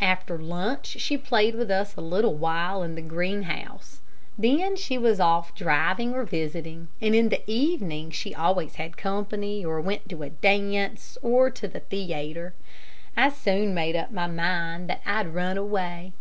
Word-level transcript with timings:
After 0.00 0.38
lunch 0.38 0.86
she 1.00 1.16
played 1.18 1.56
with 1.56 1.68
us 1.68 1.94
for 1.94 2.02
a 2.02 2.04
little 2.04 2.36
while 2.36 2.84
in 2.84 2.94
the 2.94 3.02
greenhouse, 3.02 4.00
then 4.38 4.76
she 4.76 4.96
was 4.96 5.18
off 5.18 5.56
driving 5.56 6.14
or 6.14 6.22
visiting, 6.22 6.86
and 7.00 7.16
in 7.16 7.30
the 7.30 7.42
evening 7.50 8.12
she 8.12 8.32
always 8.32 8.76
had 8.76 8.96
company, 8.96 9.64
or 9.64 9.80
went 9.80 10.08
to 10.10 10.22
a 10.22 10.30
dance, 10.30 11.18
or 11.20 11.50
to 11.50 11.66
the 11.66 11.80
theatre. 11.80 12.54
I 13.16 13.30
soon 13.30 13.74
made 13.74 13.96
up 13.96 14.12
my 14.12 14.28
mind 14.28 14.88
that 14.88 15.00
I'd 15.04 15.34
run 15.34 15.58
away. 15.58 16.12